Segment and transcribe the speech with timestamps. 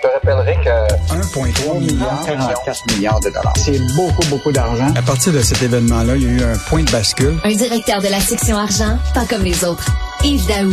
[0.00, 3.52] Je te rappellerai que 1,3 milliard, 44 milliards de dollars.
[3.56, 4.86] C'est beaucoup, beaucoup d'argent.
[4.94, 7.36] À partir de cet événement-là, il y a eu un point de bascule.
[7.42, 9.88] Un directeur de la section argent, pas comme les autres.
[10.22, 10.70] Yves Daou.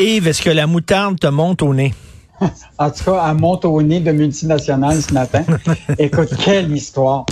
[0.00, 1.94] Yves, est-ce que la moutarde te monte au nez?
[2.78, 5.44] en tout cas, elle monte au nez de multinationales ce matin.
[5.98, 7.26] Écoute, quelle histoire.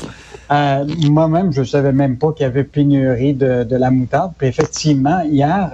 [0.54, 4.32] Euh, moi-même, je savais même pas qu'il y avait pénurie de, de, la moutarde.
[4.38, 5.72] Puis effectivement, hier,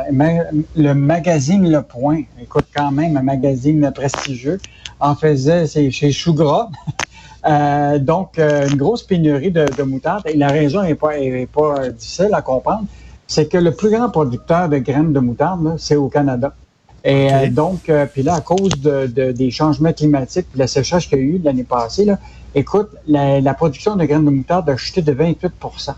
[0.77, 4.59] le magazine Le Point, écoute quand même, un magazine prestigieux,
[4.99, 6.71] en faisait chez Chougras.
[7.47, 10.23] euh, donc, euh, une grosse pénurie de, de, moutarde.
[10.27, 12.85] Et la raison n'est pas, est pas difficile à comprendre.
[13.27, 16.55] C'est que le plus grand producteur de graines de moutarde, c'est au Canada.
[17.05, 20.67] Et euh, donc, euh, puis là, à cause de, de, des changements climatiques, puis la
[20.67, 22.19] sécheresse qu'il y a eu l'année passée, là,
[22.55, 25.95] écoute, la, la, production de graines de moutarde a chuté de 28%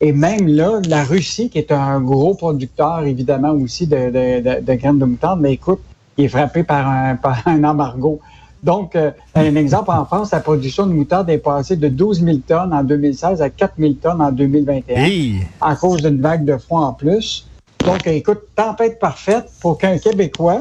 [0.00, 4.74] Et même là, la Russie, qui est un gros producteur, évidemment, aussi de, de, de
[4.74, 5.80] graines de moutarde, mais écoute,
[6.16, 8.20] il est frappé par un, par un embargo.
[8.62, 12.38] Donc, euh, un exemple en France, la production de moutarde est passée de 12 000
[12.46, 15.40] tonnes en 2016 à 4 000 tonnes en 2021 Hey.
[15.60, 17.46] à cause d'une vague de froid en plus.
[17.86, 20.60] Donc, écoute, tempête parfaite pour qu'un Québécois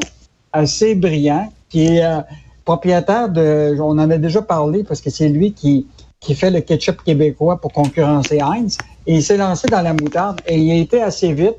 [0.54, 2.22] assez brillant, qui est euh,
[2.64, 5.88] propriétaire de, on en a déjà parlé parce que c'est lui qui,
[6.20, 10.40] qui fait le ketchup québécois pour concurrencer Heinz, et il s'est lancé dans la moutarde
[10.46, 11.56] et il a été assez vite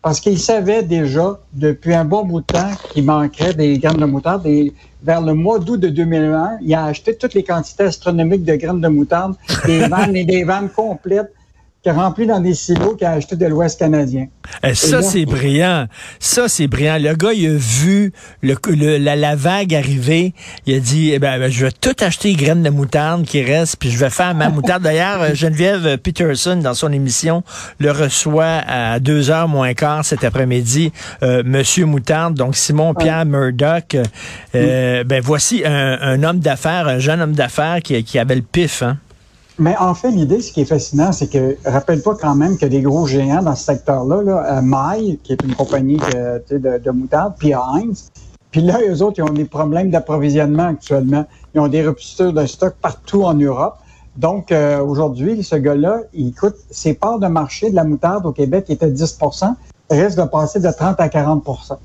[0.00, 4.06] parce qu'il savait déjà depuis un bon bout de temps qu'il manquerait des graines de
[4.06, 4.46] moutarde.
[4.46, 8.54] Et vers le mois d'août de 2001, il a acheté toutes les quantités astronomiques de
[8.54, 9.34] graines de moutarde,
[9.66, 11.32] des vannes et des vannes complètes
[11.82, 14.28] qui a rempli dans des silos qu'il a acheté de l'Ouest canadien.
[14.62, 15.88] Et ça, c'est brillant.
[16.20, 16.96] Ça, c'est brillant.
[17.00, 20.32] Le gars, il a vu le, le- la, la vague arriver.
[20.66, 23.42] Il a dit, eh ben, ben, je vais tout acheter les graines de moutarde qui
[23.42, 24.84] restent, puis je vais faire ma moutarde.
[24.84, 27.42] D'ailleurs, euh, Geneviève Peterson, dans son émission,
[27.80, 30.92] le reçoit à deux heures moins quart cet après-midi,
[31.24, 33.96] euh, Monsieur Moutarde, donc Simon-Pierre Murdoch.
[34.54, 38.42] Euh, Ben, voici un, un homme d'affaires, un jeune homme d'affaires qui, qui avait le
[38.42, 38.98] pif, hein.
[39.58, 42.80] Mais en fait, l'idée, ce qui est fascinant, c'est que rappelle-toi quand même que des
[42.80, 46.90] gros géants dans ce secteur-là, là, euh, Maille, qui est une compagnie que, de, de
[46.90, 48.10] moutarde, puis Heinz,
[48.50, 51.24] puis là, eux autres, ils ont des problèmes d'approvisionnement actuellement.
[51.54, 53.76] Ils ont des ruptures de stock partout en Europe.
[54.16, 58.32] Donc, euh, aujourd'hui, ce gars-là, il coûte ses parts de marché de la moutarde au
[58.32, 59.54] Québec qui était 10%
[59.90, 61.78] risque de passer de 30 à 40%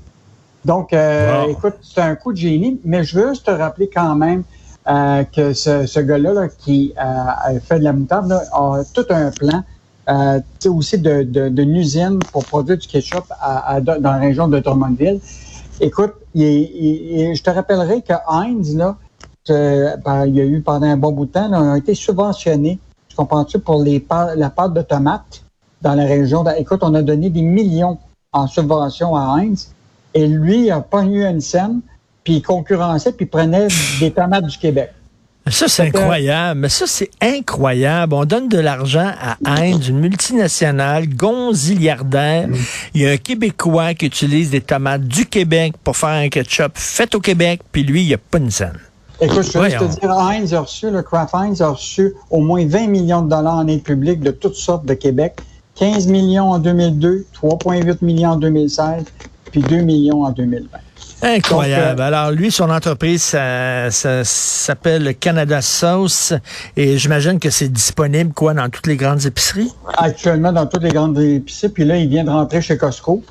[0.64, 1.50] Donc, euh, Wow.
[1.50, 4.42] écoute, c'est un coup de génie, mais je veux juste te rappeler quand même
[4.88, 9.04] euh, que ce, ce gars-là là, qui euh, fait de la moutarde là, a tout
[9.10, 9.62] un plan
[10.08, 14.48] euh, aussi de, de, d'une usine pour produire du ketchup à, à- dans la région
[14.48, 15.20] de Drummondville.
[15.80, 18.96] Écoute, il il- je te rappellerai que Heinz, là,
[19.48, 22.80] ben, il y a eu pendant un bon bout de temps, là, a été subventionnés,
[23.08, 24.04] tu comprends-tu, pour les
[24.36, 25.44] la pâte de tomates
[25.82, 26.44] dans la région.
[26.44, 27.98] de- écoute, on a donné des millions
[28.32, 29.74] en subvention à Heinz
[30.14, 31.80] et lui, il a pas eu une scène,
[32.28, 33.68] puis il concurrençait, puis il prenait
[34.00, 34.90] des tomates du Québec.
[35.46, 36.60] Ça, c'est incroyable.
[36.60, 38.12] Mais ça, c'est incroyable.
[38.12, 42.50] On donne de l'argent à Heinz, une multinationale gonziliardaire.
[42.92, 46.72] Il y a un Québécois qui utilise des tomates du Québec pour faire un ketchup
[46.74, 48.78] fait au Québec, puis lui, il n'y a pas une scène.
[49.22, 52.66] Écoute, je laisse te dire, Heinz a reçu, le Kraft Heinz a reçu au moins
[52.66, 55.40] 20 millions de dollars en aide publique de toutes sortes de Québec.
[55.76, 59.04] 15 millions en 2002, 3,8 millions en 2016,
[59.50, 60.78] puis 2 millions en 2020.
[61.22, 61.96] Incroyable.
[61.96, 66.32] Donc, Alors, lui, son entreprise, ça, ça s'appelle Canada Sauce,
[66.76, 69.72] et j'imagine que c'est disponible, quoi, dans toutes les grandes épiceries?
[69.96, 73.22] Actuellement, dans toutes les grandes épiceries, puis là, il vient de rentrer chez Costco.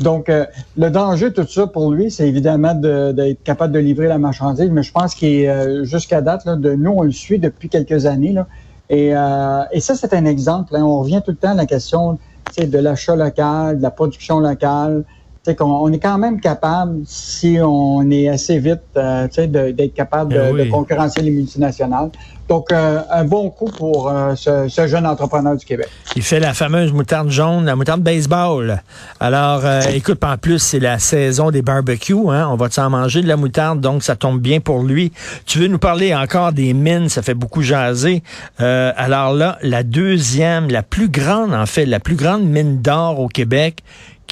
[0.00, 0.46] Donc, euh,
[0.78, 4.70] le danger tout ça pour lui, c'est évidemment de- d'être capable de livrer la marchandise,
[4.70, 7.68] mais je pense qu'il est, euh, jusqu'à date, là, de nous, on le suit depuis
[7.68, 8.32] quelques années.
[8.32, 8.46] Là,
[8.88, 10.74] et, euh, et ça, c'est un exemple.
[10.76, 10.82] hein.
[10.82, 12.18] on revient tout le temps à la question
[12.56, 15.04] de l'achat local, de la production locale.
[15.44, 19.46] Sais, qu'on- on est quand même capable, si on est assez vite, euh, tu sais,
[19.48, 20.64] de- d'être capable de, Eh oui.
[20.66, 22.10] de concurrencer les multinationales.
[22.48, 25.88] Donc, euh, un bon coup pour euh, ce, ce jeune entrepreneur du Québec.
[26.14, 28.82] Il fait la fameuse moutarde jaune, la moutarde baseball.
[29.18, 32.14] Alors, écoute, en plus, c'est la saison des barbecues.
[32.30, 32.48] Hein?
[32.50, 35.12] On va s'en manger de la moutarde, donc ça tombe bien pour lui.
[35.46, 38.22] Tu veux nous parler encore des mines, ça fait beaucoup jaser.
[38.60, 43.18] Euh, alors là, la deuxième, la plus grande, en fait, la plus grande mine d'or
[43.18, 43.78] au Québec,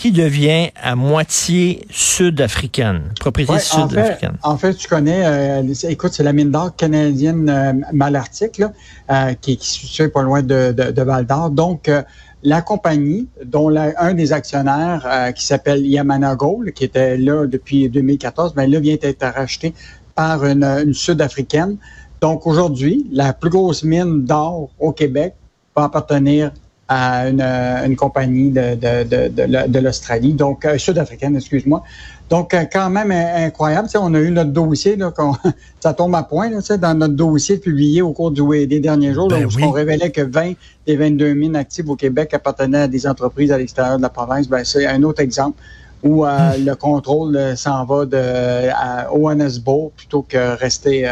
[0.01, 4.37] qui devient à moitié sud-africaine, propriété Ouais, en, fait, sud-africaine?
[4.43, 8.73] en fait, tu connais, euh, écoute, c'est la mine d'or canadienne euh, Malartic, là,
[9.11, 11.51] euh, qui, qui se situe pas loin de, de, de Val d'Or.
[11.51, 12.01] Donc, euh,
[12.43, 17.47] la compagnie, dont la- un des actionnaires, euh, qui s'appelle Yamana Gold, qui était là
[17.47, 19.75] depuis 2014, ben là vient d'être racheté
[20.15, 21.77] par une, une Sud-africaine.
[22.23, 25.35] Donc, aujourd'hui, la plus grosse mine d'or au Québec
[25.77, 26.53] va appartenir
[26.93, 31.37] à une, euh, une compagnie de, de, de, de, la- de l'Australie, donc euh, sud-africaine,
[31.37, 31.85] excuse-moi.
[32.29, 33.87] Donc, euh, quand même incroyable.
[33.87, 35.13] Tu sais, on a eu notre dossier, là,
[35.81, 38.81] ça tombe à point, là, tu sais, dans notre dossier publié au cours du, des
[38.81, 40.55] derniers jours, ben où on révélait que 20
[40.85, 44.49] des 22 mines actives au Québec appartenaient à des entreprises à l'extérieur de la province.
[44.49, 45.61] Ben, c'est un autre exemple
[46.03, 46.65] où euh, hmm.
[46.65, 51.07] le contrôle euh, s'en va de, à ONSBO plutôt que rester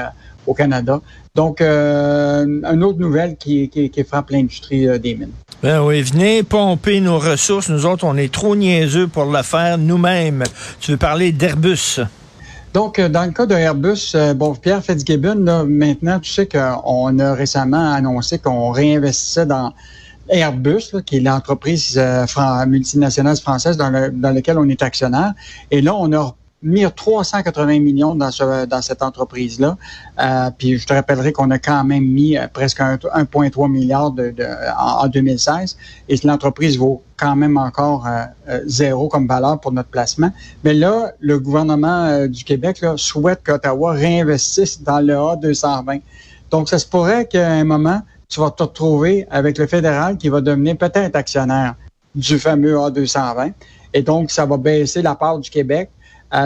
[0.49, 1.01] au Canada.
[1.35, 5.31] Donc, euh, une autre nouvelle qui, qui, qui frappe l'industrie euh, des mines.
[5.63, 7.69] Ben oui, venez pomper nos ressources.
[7.69, 10.45] Nous autres, on est trop niaiseux pour le faire nous-mêmes.
[10.81, 12.01] Tu veux parler d'Airbus?
[12.75, 17.35] Donc, euh, dans le cas de Airbus, bon, Pierre Fitzgibbon, maintenant, tu sais qu'on a
[17.35, 19.73] récemment annoncé qu'on réinvestissait dans
[20.29, 22.01] Airbus, qui est l'entreprise
[22.67, 25.33] multinationale française dans, le, dans laquelle on est actionnaire.
[25.71, 29.77] Et là, on a mis 380 millions dans, ce, dans cette entreprise-là.
[30.21, 34.35] Euh, puis je te rappellerai qu'on a quand même mis euh, presque 1,3 milliard de,
[34.77, 35.77] en, 2016
[36.09, 40.33] et l'entreprise vaut quand même encore euh, zéro comme valeur pour notre placement.
[40.65, 46.01] Mais là, le gouvernement du Québec là, souhaite qu'Ottawa réinvestisse dans le A220.
[46.51, 50.29] Donc, ça se pourrait qu'à un moment, tu vas te retrouver avec le fédéral qui
[50.29, 51.75] va devenir peut-être actionnaire
[52.15, 53.53] du fameux A220.
[53.95, 55.98] Et donc, ça va baisser la part du Québec euh,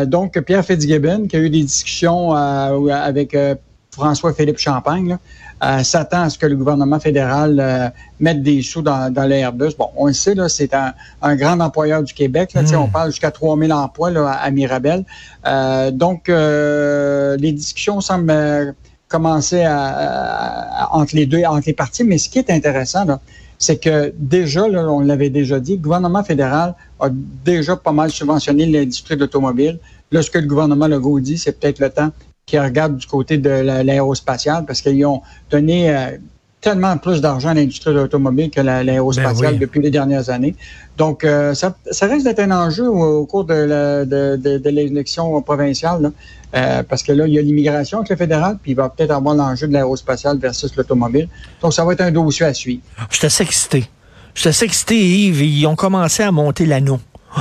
[0.06, 3.54] donc, Pierre Fitzgibbon, qui a eu des discussions euh, avec euh,
[3.92, 5.18] François-Philippe Champagne,
[5.84, 9.76] s'attend à ce que le gouvernement fédéral mette des sous dans, dans l'Airbus.
[9.78, 12.54] Bon, on le sait, là, c'est un, grand employeur du Québec.
[12.54, 12.90] Là, On hmm.
[12.90, 15.04] parle jusqu'à 3000 emplois là, à Mirabel.
[15.92, 18.74] donc, les discussions semblent
[19.06, 19.64] commencer
[20.90, 22.02] entre les deux, entre les parties.
[22.02, 23.20] Mais ce qui est intéressant, là,
[23.62, 27.08] c'est que déjà, là, on l'avait déjà dit, le gouvernement fédéral a
[27.44, 29.78] déjà pas mal subventionné l'industrie de l'automobile.
[30.10, 32.10] Là, ce que le gouvernement Legault dit, c'est peut-être le temps
[32.44, 36.18] qu'il regarde du côté de l'aérospatiale parce qu'ils ont donné euh,
[36.62, 40.54] tellement plus d'argent à l'industrie de l'automobile que l'aérospatiale ben depuis les dernières années.
[40.96, 45.42] Donc, euh, ça, ça, risque d'être un enjeu au, cours de, de, de, de l'élection
[45.42, 46.02] provinciale.
[46.02, 46.10] Là.
[46.54, 49.10] Euh, parce que là, il y a l'immigration avec le fédéral, puis il va peut-être
[49.10, 51.28] avoir l'enjeu de l'aérospatial versus l'automobile.
[51.60, 52.82] Donc, ça va être un dossier à suivre.
[53.10, 53.88] Je suis assez excité.
[54.34, 55.42] Je suis assez excité, Yves.
[55.42, 57.00] Ils ont commencé à monter l'anneau.
[57.36, 57.40] Oh,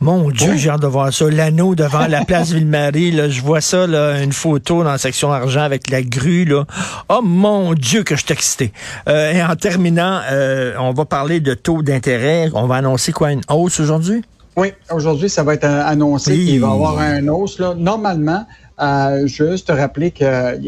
[0.00, 1.30] mon Dieu, j'ai hâte de voir ça.
[1.30, 5.32] L'anneau devant la place Ville-Marie, là, je vois ça, là, une photo dans la section
[5.32, 6.44] argent avec la grue.
[6.44, 6.64] Là.
[7.08, 8.72] Oh mon Dieu, que je suis excité.
[9.08, 12.50] Euh, et en terminant, euh, on va parler de taux d'intérêt.
[12.52, 14.22] On va annoncer quoi, une hausse aujourd'hui?
[14.56, 17.58] Oui, aujourd'hui, ça va être annoncé qu'il va y avoir un hausse.
[17.58, 17.74] Là.
[17.74, 18.46] Normalement,
[18.78, 20.58] euh, juste te rappeler que,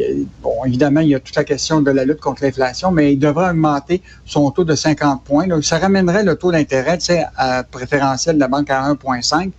[0.43, 3.19] bon, évidemment, il y a toute la question de la lutte contre l'inflation, mais il
[3.19, 5.47] devrait augmenter son taux de 50 points.
[5.47, 6.99] Donc, ça ramènerait le taux d'intérêt,
[7.71, 9.53] préférentiel de la banque à 1,5.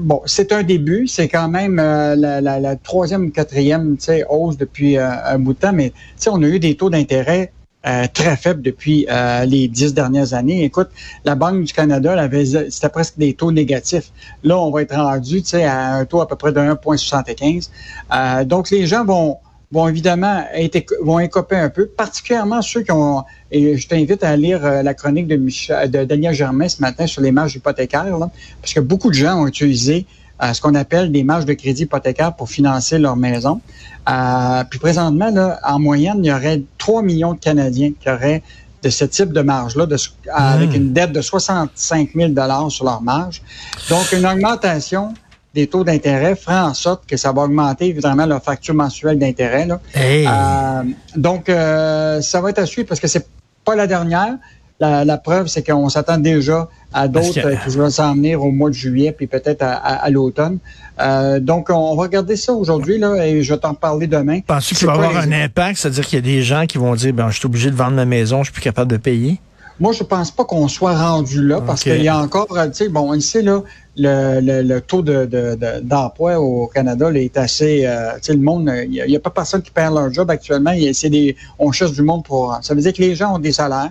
[0.00, 3.96] Bon, c'est un début, c'est quand même euh, la, la, la, troisième ou quatrième
[4.28, 5.92] hausse depuis euh, un bout de temps, mais
[6.26, 7.52] on a eu des taux d'intérêt
[7.84, 10.62] euh, très faible depuis euh, les dix dernières années.
[10.62, 10.88] Écoute,
[11.24, 14.12] la Banque du Canada, avait, c'était presque des taux négatifs.
[14.44, 17.70] Là, on va être rendu à un taux à peu près de 1,75.
[18.14, 19.38] Euh, donc, les gens vont
[19.72, 24.36] vont évidemment être, vont écoper un peu, particulièrement ceux qui ont, et je t'invite à
[24.36, 28.30] lire la chronique de, Michel, de Daniel Germain ce matin sur les marges hypothécaires, là,
[28.60, 30.04] parce que beaucoup de gens ont utilisé
[30.52, 33.62] ce qu'on appelle des marges de crédit hypothécaire pour financer leur maison.
[34.08, 38.42] Euh, puis présentement, là, en moyenne, il y aurait 3 millions de Canadiens qui auraient
[38.82, 39.86] de ce type de marge-là,
[40.32, 40.74] avec hmm.
[40.74, 42.32] une dette de 65 000
[42.70, 43.40] sur leur marge.
[43.88, 45.14] Donc, une augmentation
[45.54, 49.68] des taux d'intérêt fera en sorte que ça va augmenter évidemment leur facture mensuelle d'intérêt.
[49.96, 50.82] Euh,
[51.14, 53.28] donc, euh, ça va être à suivre parce que c'est
[53.64, 54.34] pas la dernière.
[54.80, 58.74] La, preuve, c'est qu'on s'attend déjà à d'autres qui vont s'en venir au mois de
[58.74, 60.58] juillet, puis peut-être à, l'automne.
[61.00, 64.40] Euh, donc, on va regarder ça aujourd'hui, là, et je vais t'en parler demain.
[64.40, 65.78] Penses-tu qu'il va avoir un impact?
[65.78, 67.94] C'est-à-dire qu'il y a des gens qui vont dire, ben, je suis obligé de vendre
[67.94, 69.40] ma maison, je suis plus capable de payer?
[69.80, 72.88] Moi, je pense pas qu'on soit rendu là, parce qu'il y a encore, tu sais,
[72.88, 73.62] bon, ici, là,
[73.96, 78.70] le, le, taux d'emploi de, au Canada là, est assez, euh, tu sais, le monde,
[78.84, 80.72] il n'y a, pas personne qui perd leur job actuellement.
[80.72, 82.58] Des, on cherche du monde pour.
[82.62, 83.90] Ça veut dire que les gens ont des salaires.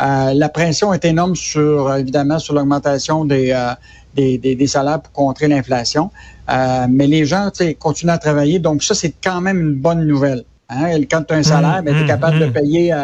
[0.00, 3.72] Euh, la pression est énorme sur, évidemment, sur l'augmentation des, euh,
[4.14, 6.10] des, des, salaires pour contrer l'inflation.
[6.50, 8.58] Euh, mais les gens continuent à travailler.
[8.58, 10.44] Donc, ça, c'est quand même une bonne nouvelle.
[10.68, 11.00] Hein.
[11.10, 12.52] Quand tu as un salaire, ben, tu es mmh, capable de mmh.
[12.52, 12.94] payer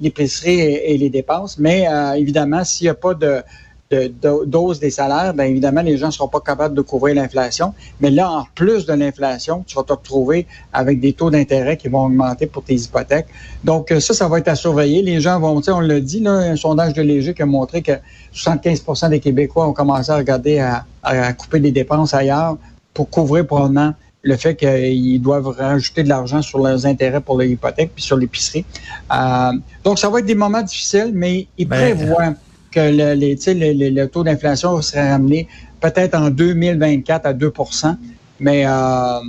[0.00, 1.58] l'épicerie et, et, les dépenses.
[1.58, 3.42] Mais évidemment, s'il n'y a pas de,
[3.90, 4.12] de,
[4.44, 7.72] dose des salaires, bien évidemment, les gens ne seront pas capables de couvrir l'inflation.
[8.00, 11.88] Mais là, en plus de l'inflation, tu vas te retrouver avec des taux d'intérêt qui
[11.88, 13.28] vont augmenter pour tes hypothèques.
[13.62, 15.02] Donc, ça, ça va être à surveiller.
[15.02, 17.46] Les gens vont, tu sais, on l'a dit, là, un sondage de Léger qui a
[17.46, 17.92] montré que
[18.34, 22.56] 75% des Québécois ont commencé à regarder à, couper des dépenses ailleurs
[22.92, 27.92] pour couvrir probablement le fait qu'ils doivent rajouter de l'argent sur leurs intérêts pour l'hypothèque
[27.94, 28.64] puis sur l'épicerie.
[29.12, 29.52] Euh,
[29.84, 32.34] donc, ça va être des moments difficiles, mais ils ben, prévoient
[32.70, 35.48] que le, les, le, le, taux d'inflation serait ramené
[35.80, 37.96] peut-être en 2024 à 2%
[38.40, 39.20] mais euh,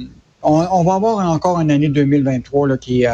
[0.44, 3.12] on, on, va avoir encore une année 2023 là, qui, euh,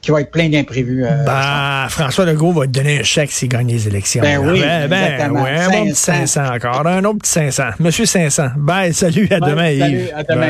[0.00, 1.04] qui va être plein d'imprévus.
[1.04, 4.22] Euh, bah, François Legault va te donner un chèque s'il gagne les élections.
[4.22, 7.62] Ben oui, ben, ben, ouais, un bon petit 500 encore, un autre petit 500.
[7.80, 8.48] Monsieur 500.
[8.56, 10.12] Bye, salut, à demain, salut, Yves.
[10.14, 10.34] à demain.